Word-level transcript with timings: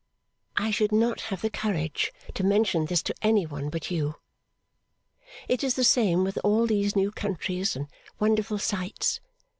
I 0.57 0.71
should 0.71 0.91
not 0.91 1.21
have 1.29 1.43
the 1.43 1.51
courage 1.51 2.11
to 2.33 2.43
mention 2.43 2.87
this 2.87 3.03
to 3.03 3.13
any 3.21 3.45
one 3.45 3.69
but 3.69 3.91
you. 3.91 4.15
It 5.47 5.63
is 5.63 5.75
the 5.75 5.83
same 5.83 6.23
with 6.23 6.39
all 6.43 6.65
these 6.65 6.95
new 6.95 7.11
countries 7.11 7.75
and 7.75 7.87
wonderful 8.17 8.57
sights. 8.57 9.19